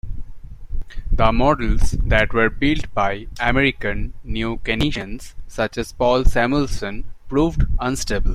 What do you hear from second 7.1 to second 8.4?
proved unstable.